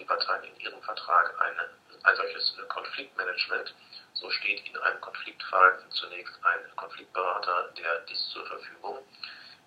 [0.00, 1.68] Die Parteien in ihrem Vertrag eine,
[2.04, 3.74] ein solches Konfliktmanagement,
[4.14, 8.98] so steht in einem Konfliktfall zunächst ein Konfliktberater der DIS zur Verfügung.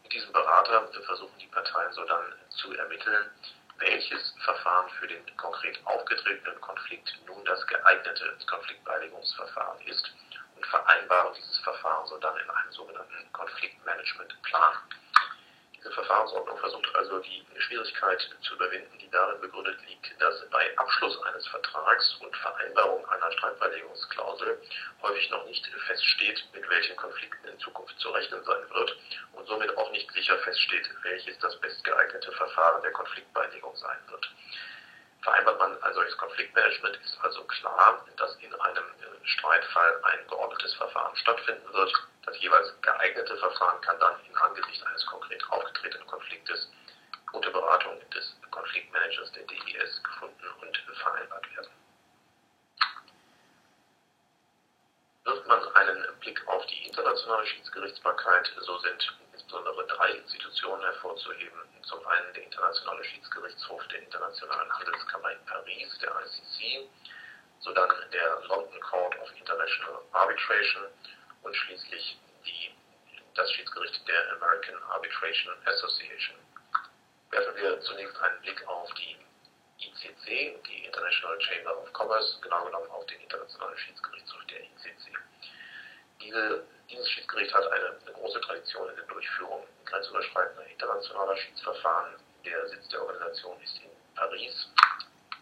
[0.02, 3.30] Mit diesem Berater versuchen die Parteien so dann zu ermitteln,
[3.78, 10.12] welches Verfahren für den konkret aufgetretenen Konflikt nun das geeignete Konfliktbeilegungsverfahren ist
[10.56, 14.78] und vereinbaren dieses Verfahren so dann in einem sogenannten Konfliktmanagementplan.
[15.92, 21.48] Verfahrensordnung versucht also die Schwierigkeit zu überwinden, die darin begründet liegt, dass bei Abschluss eines
[21.48, 24.62] Vertrags und Vereinbarung einer Streitbeilegungsklausel
[25.02, 28.98] häufig noch nicht feststeht, mit welchen Konflikten in Zukunft zu rechnen sein wird
[29.34, 34.30] und somit auch nicht sicher feststeht, welches das bestgeeignete Verfahren der Konfliktbeilegung sein wird.
[35.22, 38.84] Vereinbart man ein solches Konfliktmanagement, ist also klar, dass in einem
[39.24, 41.94] Streitfall ein geordnetes Verfahren stattfinden wird.
[42.26, 46.70] Das jeweils geeignete Verfahren kann dann in Angesicht eines konkret aufgetretenen Konfliktes
[47.34, 51.72] unter Beratung des Konfliktmanagers der DIS gefunden und vereinbart werden.
[55.26, 61.60] Wirft man einen Blick auf die internationale Schiedsgerichtsbarkeit, so sind insbesondere drei Institutionen hervorzuheben.
[61.84, 66.88] Zum einen der Internationale Schiedsgerichtshof der Internationalen Handelskammer in Paris, der ICC,
[67.60, 70.84] sodann der London Court of International Arbitration
[71.44, 72.72] und schließlich die,
[73.36, 76.38] das Schiedsgericht der American Arbitration Association.
[77.32, 79.18] Werfen wir zunächst einen Blick auf die
[79.80, 85.18] ICC, die International Chamber of Commerce, genau genommen auf den Internationalen Schiedsgerichtshof der ICC.
[86.22, 92.16] Diese, dieses Schiedsgericht hat eine, eine große Tradition in der Durchführung grenzüberschreitender internationaler Schiedsverfahren.
[92.46, 94.70] Der Sitz der Organisation ist in Paris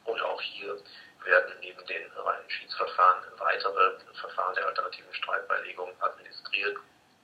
[0.06, 0.78] und auch hier
[1.24, 6.78] werden neben den reinen Schiedsverfahren weitere Verfahren der alternativen Streitbeilegung administriert.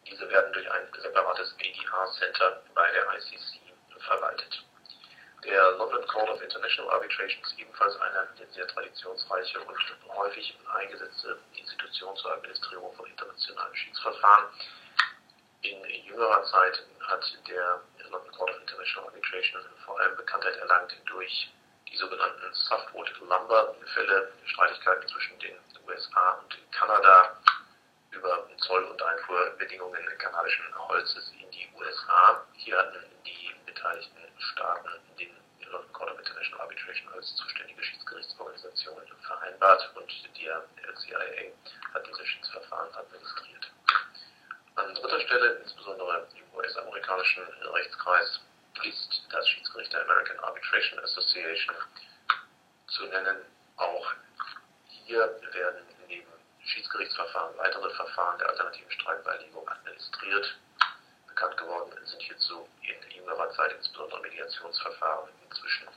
[0.06, 3.62] Diese werden durch ein separates ADR-Center bei der ICC
[4.00, 4.64] verwaltet.
[5.44, 9.78] Der London Court of International Arbitration ist ebenfalls eine sehr traditionsreiche und
[10.10, 14.46] häufig eingesetzte Institution zur Administrierung von internationalen Schiedsverfahren.
[15.62, 21.50] In jüngerer Zeit hat der London Court of International Arbitration vor allem Bekanntheit erlangt durch
[21.90, 25.56] die sogenannten Softwood-Lumber-Fälle, Streitigkeiten zwischen den
[25.88, 27.38] USA und Kanada
[28.12, 32.44] über Zoll- und Einfuhrbedingungen kanadischen Holzes in die USA.
[32.54, 35.36] Hier hatten die beteiligten Staaten den
[35.72, 40.64] London Court of International Arbitration als zuständige Schiedsgerichtsorganisation vereinbart und der
[40.96, 41.52] CIA
[41.94, 43.72] hat diese Schiedsverfahren administriert.
[44.76, 48.42] An dritter Stelle, insbesondere im US-amerikanischen Rechtskreis,
[48.84, 51.76] ist das Schiedsgericht der American Arbitration Association
[52.88, 53.46] zu nennen.
[53.78, 54.14] Auch
[55.06, 56.28] hier werden neben
[56.66, 60.58] Schiedsgerichtsverfahren weitere Verfahren der alternativen Streitbeilegung administriert.
[61.28, 65.88] Bekannt geworden sind hierzu in jüngerer Zeit insbesondere Mediationsverfahren zwischen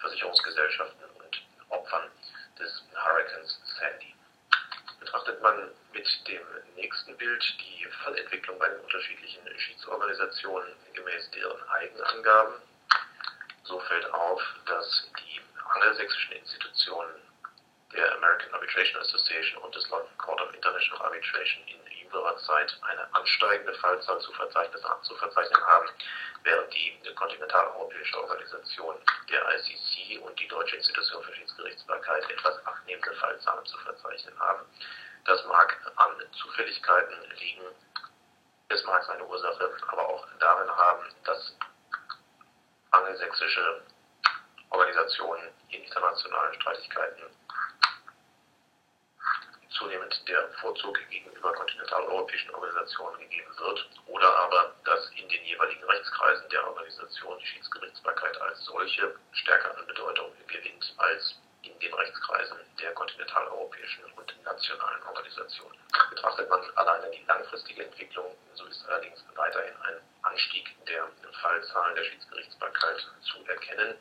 [0.00, 2.10] Versicherungsgesellschaften und Opfern
[2.58, 4.17] des Hurrikans Sandy.
[5.00, 6.42] Betrachtet man mit dem
[6.76, 12.54] nächsten Bild die Fallentwicklung bei den unterschiedlichen Schiedsorganisationen gemäß deren Eigenangaben.
[13.64, 15.40] So fällt auf, dass die
[15.74, 17.27] angelsächsischen Institutionen
[17.92, 23.14] der American Arbitration Association und des London Court of International Arbitration in jüngerer Zeit eine
[23.14, 25.88] ansteigende Fallzahl zu verzeichnen, zu verzeichnen haben,
[26.44, 28.96] während die kontinentaleuropäische Organisation
[29.30, 34.64] der ICC und die Deutsche Institution für Schiedsgerichtsbarkeit etwas abnehmende Fallzahlen zu verzeichnen haben.
[35.24, 37.64] Das mag an Zufälligkeiten liegen,
[38.68, 41.56] es mag seine Ursache aber auch darin haben, dass
[42.90, 43.82] angelsächsische
[44.70, 47.37] Organisationen in internationalen Streitigkeiten
[49.78, 56.48] zunehmend der Vorzug gegenüber kontinentaleuropäischen Organisationen gegeben wird oder aber, dass in den jeweiligen Rechtskreisen
[56.50, 62.92] der Organisation die Schiedsgerichtsbarkeit als solche stärker an Bedeutung gewinnt als in den Rechtskreisen der
[62.92, 65.78] kontinentaleuropäischen und nationalen Organisationen.
[66.10, 71.08] Betrachtet man alleine die langfristige Entwicklung, so ist allerdings weiterhin ein Anstieg der
[71.40, 73.96] Fallzahlen der Schiedsgerichtsbarkeit zu erkennen.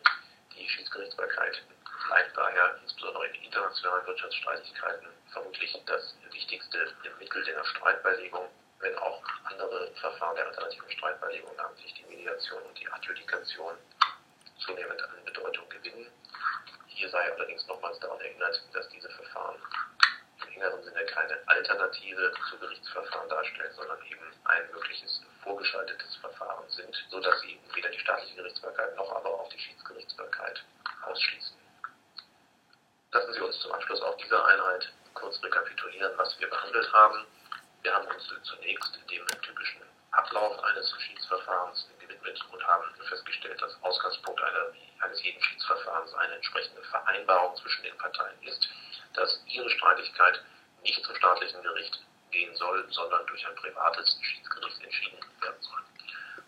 [0.57, 1.61] Die Schiedsgerichtsbarkeit
[2.07, 9.91] bleibt daher insbesondere in internationalen Wirtschaftsstreitigkeiten vermutlich das wichtigste Mittel der Streitbeilegung, wenn auch andere
[10.01, 13.77] Verfahren der alternativen Streitbeilegung, namentlich die Mediation und die Adjudikation,
[14.65, 16.11] zunehmend an Bedeutung gewinnen.
[16.87, 19.55] Hier sei allerdings nochmals daran erinnert, dass diese Verfahren
[20.41, 26.95] im engeren Sinne keine Alternative zu Gerichtsverfahren darstellen, sondern eben ein mögliches vorgeschaltetes Verfahren sind,
[27.09, 30.63] sodass sie weder die staatliche Gerichtsbarkeit noch aber auch die Schiedsgerichtsbarkeit
[31.03, 31.57] ausschließen.
[33.11, 37.25] Lassen Sie uns zum Abschluss auf dieser Einheit kurz rekapitulieren, was wir behandelt haben.
[37.81, 44.41] Wir haben uns zunächst dem typischen Ablauf eines Schiedsverfahrens gewidmet und haben festgestellt, dass Ausgangspunkt
[44.41, 48.69] einer, eines jeden Schiedsverfahrens eine entsprechende Vereinbarung zwischen den Parteien ist,
[49.13, 50.41] dass ihre Streitigkeit
[50.83, 51.99] nicht zum staatlichen Gericht
[52.31, 55.81] gehen soll, sondern durch ein privates Schiedsgericht entschieden werden soll.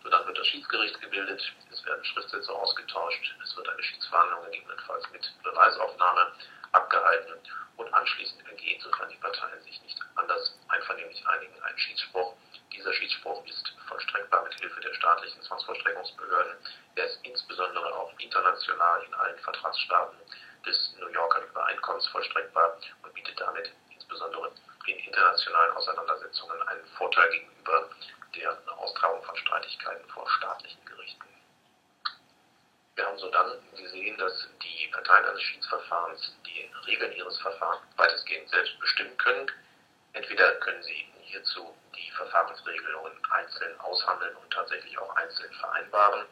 [0.02, 5.04] So dann wird das Schiedsgericht gebildet, es werden Schriftsätze ausgetauscht, es wird eine Schiedsverhandlung gegebenenfalls
[5.10, 6.32] mit Beweisaufnahme
[6.72, 7.34] abgehalten
[7.76, 12.34] und anschließend ergeht, sofern die Parteien sich nicht anders einvernehmlich einigen, ein Schiedsspruch.
[12.72, 16.56] Dieser Schiedsspruch ist vollstreckbar mit Hilfe der staatlichen Zwangsvollstreckungsbehörden.
[16.94, 20.18] Er ist insbesondere auch international in allen Vertragsstaaten
[20.64, 24.52] des New Yorker Übereinkommens vollstreckbar und bietet damit insbesondere
[24.86, 27.88] in internationalen Auseinandersetzungen einen Vorteil gegenüber
[28.34, 31.39] der Austragung von Streitigkeiten vor staatlichen Gerichten.
[33.00, 38.46] Wir haben so dann gesehen, dass die Parteien eines Schiedsverfahrens die Regeln ihres Verfahrens weitestgehend
[38.50, 39.50] selbst bestimmen können.
[40.12, 46.26] Entweder können sie hierzu die Verfahrensregelungen einzeln aushandeln und tatsächlich auch einzeln vereinbaren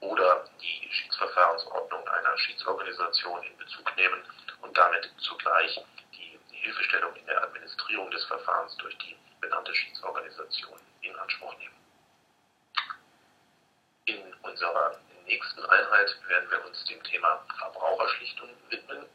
[0.00, 4.24] oder die Schiedsverfahrensordnung einer Schiedsorganisation in Bezug nehmen
[4.62, 5.84] und damit zugleich
[6.14, 11.76] die Hilfestellung in der Administrierung des Verfahrens durch die benannte Schiedsorganisation in Anspruch nehmen.
[14.06, 14.98] In unserer
[15.30, 19.06] nächsten Einheit werden wir uns dem Thema Verbraucherschlichtung widmen.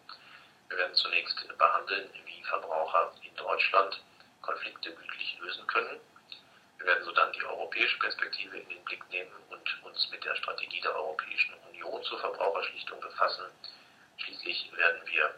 [0.70, 4.02] Wir werden zunächst behandeln, wie Verbraucher in Deutschland
[4.42, 6.00] Konflikte gütlich lösen können.
[6.78, 10.80] Wir werden sodann die europäische Perspektive in den Blick nehmen und uns mit der Strategie
[10.80, 13.46] der Europäischen Union zur Verbraucherschlichtung befassen.
[14.18, 15.36] Schließlich werden wir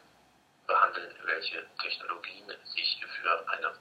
[0.67, 3.73] behandeln, welche Technologien sich für eine